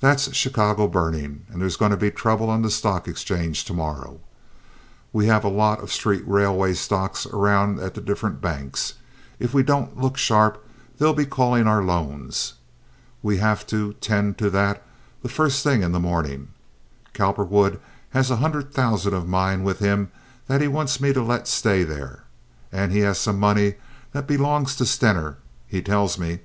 [0.00, 4.18] "That's Chicago burnin', and there's goin' to be trouble on the stock exchange to morrow.
[5.12, 8.94] We have a lot of our street railway stocks around at the different banks.
[9.38, 12.54] If we don't look sharp they'll be callin' our loans.
[13.22, 14.82] We have to 'tend to that
[15.22, 16.48] the first thing in the mornin'.
[17.14, 17.78] Cowperwood
[18.10, 20.10] has a hundred thousand of mine with him
[20.48, 22.24] that he wants me to let stay there,
[22.72, 23.74] and he has some money
[24.10, 25.36] that belongs to Stener,
[25.68, 26.40] he tells me."